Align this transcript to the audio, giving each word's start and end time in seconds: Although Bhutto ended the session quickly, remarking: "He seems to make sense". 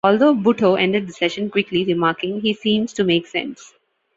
Although 0.03 0.33
Bhutto 0.33 0.79
ended 0.81 1.07
the 1.07 1.13
session 1.13 1.51
quickly, 1.51 1.85
remarking: 1.85 2.41
"He 2.41 2.55
seems 2.55 2.91
to 2.93 3.03
make 3.03 3.27
sense". 3.27 3.75